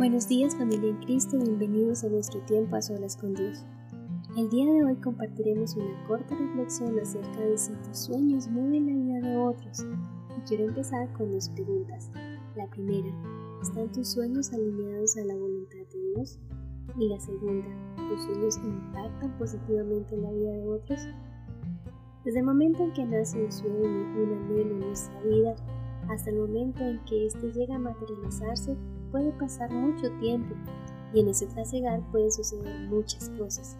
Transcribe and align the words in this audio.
Buenos 0.00 0.28
días 0.28 0.56
familia 0.56 0.88
en 0.88 0.96
Cristo, 0.96 1.36
bienvenidos 1.36 2.04
a 2.04 2.08
nuestro 2.08 2.40
tiempo 2.46 2.74
a 2.74 2.80
solas 2.80 3.18
con 3.18 3.34
Dios. 3.34 3.66
El 4.34 4.48
día 4.48 4.64
de 4.64 4.82
hoy 4.82 4.96
compartiremos 4.96 5.76
una 5.76 6.06
corta 6.08 6.34
reflexión 6.36 6.98
acerca 6.98 7.38
de 7.38 7.58
si 7.58 7.74
tus 7.74 7.98
sueños 7.98 8.48
mueven 8.48 8.86
la 8.86 8.94
vida 8.94 9.28
de 9.28 9.36
otros. 9.36 9.84
Y 10.38 10.40
quiero 10.48 10.64
empezar 10.68 11.12
con 11.12 11.30
dos 11.30 11.50
preguntas. 11.50 12.10
La 12.56 12.66
primera, 12.70 13.10
¿están 13.60 13.92
tus 13.92 14.08
sueños 14.08 14.50
alineados 14.54 15.18
a 15.18 15.24
la 15.26 15.34
voluntad 15.34 15.80
de 15.92 16.14
Dios? 16.14 16.38
Y 16.98 17.06
la 17.06 17.20
segunda, 17.20 17.68
¿tus 18.08 18.24
sueños 18.24 18.56
impactan 18.56 19.36
positivamente 19.36 20.14
en 20.14 20.22
la 20.22 20.32
vida 20.32 20.52
de 20.52 20.66
otros? 20.66 21.08
Desde 22.24 22.38
el 22.38 22.46
momento 22.46 22.84
en 22.84 22.94
que 22.94 23.04
nace 23.04 23.44
un 23.44 23.52
sueño, 23.52 23.84
un 23.84 24.32
anhelo 24.32 24.76
en 24.76 24.80
nuestra 24.80 25.20
vida, 25.24 25.54
hasta 26.08 26.30
el 26.30 26.38
momento 26.38 26.82
en 26.86 27.04
que 27.04 27.26
éste 27.26 27.52
llega 27.52 27.76
a 27.76 27.78
materializarse, 27.78 28.78
puede 29.10 29.32
pasar 29.32 29.70
mucho 29.72 30.10
tiempo 30.20 30.54
y 31.12 31.20
en 31.20 31.28
ese 31.28 31.46
trasegar 31.46 32.00
pueden 32.10 32.30
suceder 32.30 32.88
muchas 32.88 33.28
cosas. 33.30 33.76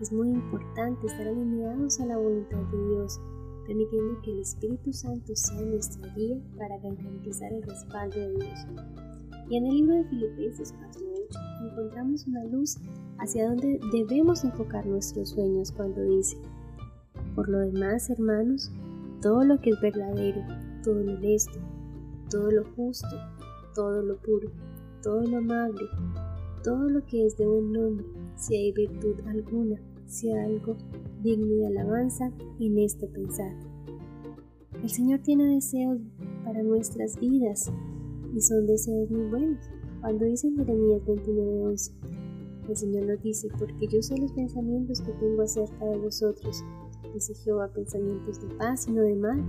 Es 0.00 0.12
muy 0.12 0.30
importante 0.30 1.06
estar 1.06 1.26
alineados 1.26 2.00
a 2.00 2.06
la 2.06 2.16
voluntad 2.16 2.58
de 2.58 2.88
Dios, 2.88 3.20
permitiendo 3.66 4.20
que 4.22 4.32
el 4.32 4.40
Espíritu 4.40 4.92
Santo 4.92 5.34
sea 5.34 5.60
nuestra 5.60 6.12
guía 6.14 6.36
para 6.58 6.78
garantizar 6.78 7.52
el 7.52 7.62
respaldo 7.62 8.18
de 8.18 8.30
Dios. 8.32 8.66
Y 9.48 9.56
en 9.56 9.66
el 9.66 9.74
libro 9.74 9.94
de 9.96 10.04
Filipenses 10.04 10.74
4.8 10.74 11.70
encontramos 11.70 12.26
una 12.26 12.44
luz 12.44 12.78
hacia 13.18 13.48
donde 13.48 13.78
debemos 13.92 14.44
enfocar 14.44 14.86
nuestros 14.86 15.30
sueños 15.30 15.70
cuando 15.72 16.02
dice, 16.02 16.36
por 17.34 17.48
lo 17.48 17.58
demás, 17.58 18.10
hermanos, 18.10 18.72
todo 19.20 19.44
lo 19.44 19.60
que 19.60 19.70
es 19.70 19.80
verdadero, 19.80 20.42
todo 20.82 20.94
lo 20.94 21.14
honesto, 21.14 21.58
todo 22.28 22.50
lo 22.50 22.64
justo, 22.74 23.08
todo 23.74 24.02
lo 24.02 24.16
puro, 24.18 24.50
todo 25.02 25.22
lo 25.22 25.38
amable, 25.38 25.86
todo 26.62 26.88
lo 26.88 27.04
que 27.06 27.26
es 27.26 27.36
de 27.36 27.46
buen 27.46 27.72
nombre, 27.72 28.06
si 28.36 28.56
hay 28.56 28.72
virtud 28.72 29.14
alguna, 29.26 29.80
si 30.06 30.30
hay 30.30 30.54
algo 30.54 30.76
digno 31.22 31.54
de 31.54 31.66
alabanza, 31.66 32.30
en 32.60 32.78
esto 32.78 33.08
pensad. 33.08 33.52
El 34.82 34.90
Señor 34.90 35.20
tiene 35.20 35.54
deseos 35.54 35.98
para 36.44 36.62
nuestras 36.62 37.18
vidas 37.18 37.70
y 38.34 38.40
son 38.40 38.66
deseos 38.66 39.10
muy 39.10 39.26
buenos. 39.26 39.58
Cuando 40.00 40.24
dice 40.24 40.48
en 40.48 40.56
Jeremías 40.56 41.02
29:11, 41.06 41.92
el 42.68 42.76
Señor 42.76 43.06
nos 43.06 43.22
dice, 43.22 43.48
porque 43.58 43.86
yo 43.88 44.02
sé 44.02 44.16
los 44.18 44.32
pensamientos 44.32 45.00
que 45.00 45.12
tengo 45.12 45.42
acerca 45.42 45.84
de 45.84 45.98
vosotros, 45.98 46.64
dice 47.12 47.34
Jehová, 47.34 47.68
pensamientos 47.68 48.40
de 48.40 48.54
paz 48.54 48.86
y 48.88 48.92
no 48.92 49.02
de 49.02 49.14
mal, 49.14 49.44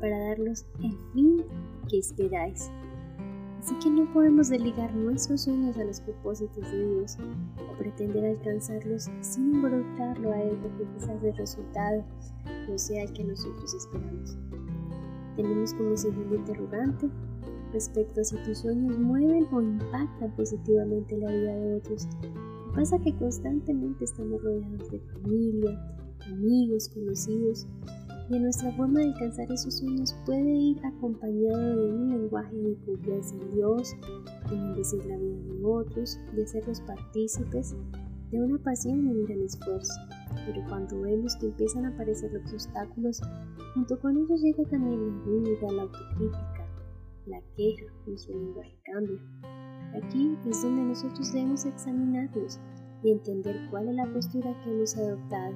para 0.00 0.18
darlos 0.28 0.66
el 0.82 0.96
fin 1.12 1.44
que 1.88 1.98
esperáis. 1.98 2.70
Así 3.66 3.74
que 3.80 3.90
no 3.90 4.04
podemos 4.12 4.48
delegar 4.48 4.94
nuestros 4.94 5.40
sueños 5.40 5.76
a 5.76 5.82
los 5.82 6.00
propósitos 6.00 6.70
de 6.70 6.86
Dios 6.86 7.16
o 7.68 7.76
pretender 7.76 8.24
alcanzarlos 8.24 9.10
sin 9.22 9.56
involucrarlo 9.56 10.30
a 10.30 10.40
Él 10.40 10.56
porque 10.62 10.84
quizás 10.94 11.20
el 11.24 11.36
resultado 11.36 12.04
no 12.68 12.78
sea 12.78 13.02
el 13.02 13.12
que 13.12 13.24
nosotros 13.24 13.74
esperamos. 13.74 14.38
Tenemos 15.34 15.74
como 15.74 15.96
segundo 15.96 16.36
interrogante 16.36 17.10
respecto 17.72 18.20
a 18.20 18.24
si 18.24 18.36
tus 18.44 18.58
sueños 18.58 19.00
mueven 19.00 19.48
o 19.50 19.60
impactan 19.60 20.30
positivamente 20.36 21.18
la 21.18 21.32
vida 21.32 21.56
de 21.56 21.74
otros. 21.74 22.06
Pasa 22.72 23.00
que 23.00 23.16
constantemente 23.16 24.04
estamos 24.04 24.44
rodeados 24.44 24.92
de 24.92 25.00
familia, 25.00 25.76
amigos, 26.28 26.88
conocidos 26.90 27.66
y 28.28 28.38
nuestra 28.38 28.72
forma 28.72 29.00
de 29.00 29.06
alcanzar 29.06 29.50
esos 29.52 29.78
sueños 29.78 30.16
puede 30.24 30.50
ir 30.50 30.78
acompañado 30.84 31.76
de 31.76 31.92
un 31.92 32.10
lenguaje 32.10 32.56
de 32.56 32.76
confianza 32.84 33.34
en 33.36 33.52
Dios, 33.52 33.94
de 34.50 34.56
bendecir 34.56 35.04
la 35.06 35.16
vida 35.16 35.54
de 35.54 35.64
otros, 35.64 36.18
de 36.34 36.42
hacerlos 36.42 36.80
partícipes 36.80 37.76
de 38.30 38.42
una 38.42 38.58
pasión 38.58 39.06
y 39.06 39.10
un 39.10 39.24
gran 39.24 39.40
esfuerzo. 39.42 39.94
Pero 40.44 40.60
cuando 40.68 41.00
vemos 41.00 41.36
que 41.36 41.46
empiezan 41.46 41.84
a 41.84 41.90
aparecer 41.90 42.32
los 42.32 42.52
obstáculos, 42.52 43.20
junto 43.74 43.98
con 44.00 44.16
ellos 44.16 44.42
llega 44.42 44.64
también 44.64 45.06
la 45.06 45.24
duda, 45.24 45.72
la 45.72 45.82
autocrítica, 45.82 46.66
la 47.26 47.40
queja, 47.56 47.86
nuestro 48.06 48.38
lenguaje 48.38 48.76
cambia. 48.84 49.18
Aquí 50.02 50.36
es 50.48 50.62
donde 50.62 50.82
nosotros 50.82 51.32
debemos 51.32 51.64
examinarnos 51.64 52.58
y 53.04 53.12
entender 53.12 53.56
cuál 53.70 53.88
es 53.88 53.94
la 53.94 54.12
postura 54.12 54.52
que 54.64 54.72
hemos 54.72 54.96
adoptado 54.96 55.54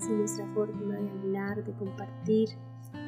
si 0.00 0.12
nuestra 0.12 0.46
forma 0.54 0.96
de 0.96 1.10
hablar, 1.10 1.64
de 1.64 1.72
compartir 1.74 2.48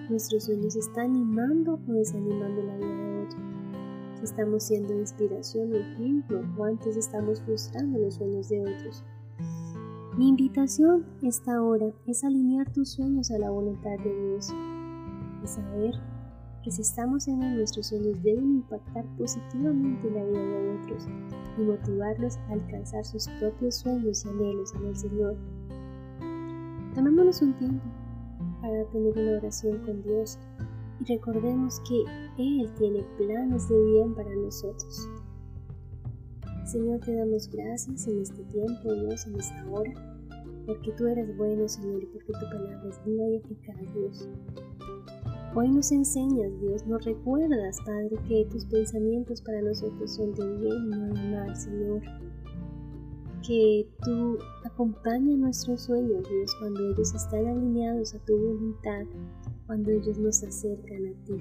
nuestros 0.09 0.45
sueños 0.45 0.77
está 0.77 1.03
animando 1.03 1.81
o 1.89 1.93
desanimando 1.93 2.63
la 2.63 2.77
vida 2.77 2.95
de 2.95 3.25
otro. 3.25 3.39
Si 4.17 4.25
estamos 4.25 4.63
siendo 4.65 4.95
inspiración 4.95 5.73
o 5.73 5.77
ejemplo 5.77 6.43
o 6.57 6.65
antes 6.65 6.97
estamos 6.97 7.41
frustrando 7.43 7.99
los 7.99 8.15
sueños 8.15 8.49
de 8.49 8.61
otros. 8.61 9.05
Mi 10.17 10.29
invitación 10.29 11.07
esta 11.23 11.63
hora 11.63 11.91
es 12.07 12.23
alinear 12.23 12.71
tus 12.71 12.91
sueños 12.91 13.31
a 13.31 13.39
la 13.39 13.51
voluntad 13.51 13.97
de 14.05 14.29
Dios 14.29 14.53
y 15.43 15.47
saber 15.47 15.95
que 16.63 16.71
si 16.71 16.83
estamos 16.83 17.27
en 17.27 17.43
él, 17.43 17.57
nuestros 17.57 17.89
sueños 17.89 18.23
deben 18.23 18.53
impactar 18.53 19.05
positivamente 19.17 20.11
la 20.11 20.25
vida 20.25 20.41
de 20.41 20.79
otros 20.83 21.09
y 21.59 21.63
motivarlos 21.63 22.37
a 22.37 22.53
alcanzar 22.53 23.05
sus 23.05 23.29
propios 23.41 23.77
sueños 23.77 24.25
y 24.25 24.29
anhelos 24.29 24.75
en 24.75 24.87
el 24.87 24.97
Señor 24.97 25.37
Tomémonos 26.95 27.41
un 27.41 27.55
tiempo 27.55 27.83
para 28.61 28.85
tener 28.91 29.19
una 29.19 29.39
oración 29.39 29.79
con 29.79 30.03
Dios 30.03 30.39
y 31.01 31.05
recordemos 31.15 31.81
que 31.89 32.05
Él 32.37 32.71
tiene 32.77 33.03
planes 33.17 33.67
de 33.71 33.83
bien 33.83 34.15
para 34.15 34.35
nosotros. 34.37 35.09
Señor, 36.67 37.01
te 37.01 37.15
damos 37.15 37.49
gracias 37.49 38.07
en 38.07 38.21
este 38.21 38.45
tiempo, 38.45 38.93
Dios, 38.93 39.27
en 39.27 39.37
esta 39.37 39.71
hora, 39.71 39.93
porque 40.67 40.93
tú 40.93 41.07
eres 41.07 41.35
bueno, 41.39 41.67
Señor, 41.67 42.03
y 42.03 42.07
porque 42.07 42.33
tu 42.35 42.47
palabra 42.51 42.83
es 42.87 43.03
viva 43.07 43.27
y 43.27 43.37
eficaz, 43.37 43.95
Dios. 43.95 44.29
Hoy 45.55 45.71
nos 45.71 45.91
enseñas, 45.93 46.53
Dios, 46.61 46.87
nos 46.87 47.03
recuerdas, 47.07 47.79
Padre, 47.87 48.17
que 48.29 48.47
tus 48.51 48.67
pensamientos 48.67 49.41
para 49.41 49.63
nosotros 49.63 50.15
son 50.15 50.35
de 50.35 50.47
bien 50.59 50.87
y 50.87 50.91
no 50.91 51.15
de 51.15 51.37
mal, 51.37 51.57
Señor 51.57 52.03
que 53.47 53.89
tú 54.05 54.39
acompañas 54.65 55.39
nuestros 55.39 55.83
sueños, 55.83 56.29
Dios, 56.29 56.55
cuando 56.59 56.81
ellos 56.91 57.15
están 57.15 57.47
alineados 57.47 58.15
a 58.15 58.19
tu 58.25 58.37
voluntad, 58.37 59.05
cuando 59.67 59.91
ellos 59.91 60.19
nos 60.19 60.43
acercan 60.43 61.07
a 61.07 61.25
ti. 61.25 61.35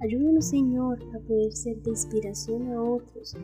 Ayúdanos, 0.00 0.46
Señor, 0.46 0.98
a 1.14 1.18
poder 1.20 1.52
ser 1.52 1.80
de 1.82 1.90
inspiración 1.90 2.72
a 2.72 2.82
otros, 2.82 3.36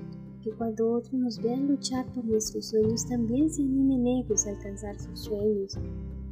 que 0.43 0.51
cuando 0.53 0.93
otros 0.93 1.15
nos 1.15 1.41
vean 1.41 1.69
luchar 1.69 2.07
por 2.13 2.25
nuestros 2.25 2.67
sueños, 2.67 3.07
también 3.07 3.51
se 3.51 3.63
animen 3.63 4.07
ellos 4.07 4.47
a 4.47 4.51
alcanzar 4.51 4.99
sus 4.99 5.21
sueños, 5.21 5.79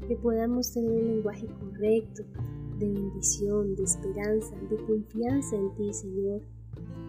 que 0.07 0.17
podamos 0.17 0.73
tener 0.73 0.91
un 0.91 1.09
lenguaje 1.15 1.47
correcto, 1.61 2.25
de 2.79 2.89
bendición, 2.91 3.75
de 3.75 3.83
esperanza, 3.83 4.55
de 4.71 4.77
confianza 4.77 5.57
en 5.57 5.75
ti, 5.75 5.93
Señor 5.93 6.41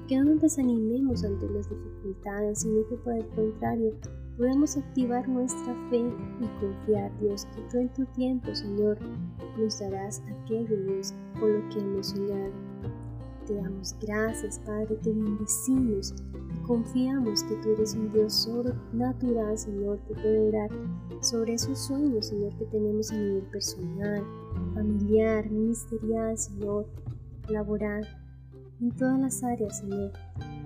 que 0.09 0.17
no 0.17 0.23
nos 0.23 0.41
desanimemos 0.41 1.23
ante 1.23 1.47
las 1.51 1.69
dificultades, 1.69 2.61
sino 2.61 2.83
que 2.87 2.95
por 2.95 3.13
el 3.13 3.27
contrario, 3.27 3.93
podemos 4.37 4.75
activar 4.75 5.29
nuestra 5.29 5.75
fe 5.91 5.99
y 5.99 6.47
confiar, 6.59 7.11
Dios, 7.19 7.45
que 7.53 7.61
tú 7.69 7.77
en 7.77 7.93
tu 7.93 8.05
tiempo, 8.15 8.55
Señor, 8.55 8.97
nos 9.55 9.79
darás 9.79 10.23
aquello, 10.23 10.75
Dios, 10.83 11.13
con 11.39 11.53
lo 11.53 11.69
que 11.69 11.79
hemos 11.79 12.07
soñado. 12.07 12.51
Te 13.45 13.53
damos 13.53 13.95
gracias, 14.01 14.59
Padre, 14.65 14.95
te 14.95 15.11
bendecimos 15.11 16.15
y 16.55 16.65
confiamos 16.65 17.43
que 17.43 17.55
tú 17.57 17.69
eres 17.73 17.93
un 17.93 18.11
Dios 18.11 18.33
sobrenatural, 18.33 19.59
Señor, 19.59 19.99
que 20.07 20.15
puede 20.15 20.47
orar 20.47 20.71
sobre 21.21 21.53
esos 21.53 21.77
sueños, 21.77 22.25
Señor, 22.25 22.57
que 22.57 22.65
tenemos 22.65 23.11
a 23.11 23.15
nivel 23.15 23.43
personal, 23.51 24.23
familiar, 24.73 25.47
ministerial, 25.51 26.35
Señor, 26.35 26.87
laboral 27.47 28.07
en 28.81 28.91
todas 28.91 29.19
las 29.19 29.43
áreas, 29.43 29.79
Señor, 29.79 30.11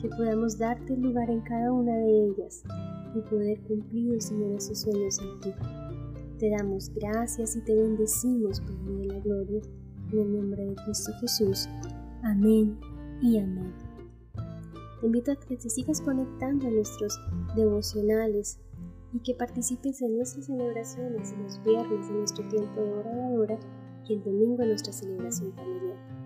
que 0.02 0.10
podamos 0.10 0.58
darte 0.58 0.96
lugar 0.96 1.30
en 1.30 1.42
cada 1.42 1.72
una 1.72 1.96
de 1.96 2.26
ellas 2.26 2.64
y 3.16 3.22
poder 3.22 3.60
cumplir, 3.62 4.22
Señor, 4.22 4.56
esos 4.56 4.82
sueños 4.82 5.20
en 5.20 5.40
ti. 5.42 5.54
Te 6.40 6.50
damos 6.50 6.90
gracias 6.94 7.56
y 7.56 7.62
te 7.62 7.76
bendecimos, 7.76 8.60
Padre 8.62 8.94
de 8.98 9.06
la 9.06 9.20
Gloria, 9.20 9.62
en 10.12 10.20
el 10.20 10.34
nombre 10.34 10.66
de 10.66 10.76
Cristo 10.76 11.12
Jesús. 11.22 11.68
Amén 12.24 12.78
y 13.22 13.40
amén. 13.40 13.74
Te 15.00 15.08
invito 15.08 15.32
a 15.32 15.36
que 15.36 15.58
te 15.58 15.70
sigas 15.70 16.02
conectando 16.02 16.68
a 16.68 16.72
nuestros 16.72 17.20
devocionales 17.56 18.60
y 19.14 19.20
que 19.20 19.34
participes 19.36 20.02
en 20.02 20.16
nuestras 20.18 20.46
celebraciones 20.46 21.32
en 21.32 21.44
los 21.44 21.64
viernes 21.64 22.10
en 22.10 22.18
nuestro 22.20 22.48
tiempo 22.48 22.82
de 22.82 23.38
hora 23.38 23.60
y 24.08 24.14
el 24.14 24.24
domingo 24.24 24.64
en 24.64 24.70
nuestra 24.70 24.94
celebración 24.94 25.54
familiar. 25.54 26.23